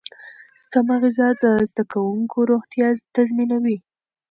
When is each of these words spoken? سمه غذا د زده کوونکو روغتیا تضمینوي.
سمه 0.69 0.95
غذا 1.01 1.27
د 1.41 1.43
زده 1.71 1.83
کوونکو 1.91 2.37
روغتیا 2.51 2.87
تضمینوي. 3.15 3.77